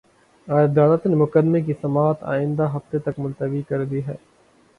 [0.47, 4.15] عدالت نے مقدمے کی سماعت آئندہ ہفتے تک ملتوی کر دی ہے